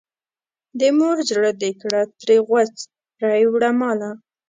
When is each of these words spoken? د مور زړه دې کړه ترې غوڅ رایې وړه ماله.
د 0.79 0.81
مور 0.97 1.17
زړه 1.29 1.51
دې 1.61 1.71
کړه 1.81 2.01
ترې 2.19 2.37
غوڅ 2.47 2.75
رایې 3.23 3.47
وړه 3.53 3.69
ماله. 3.79 4.11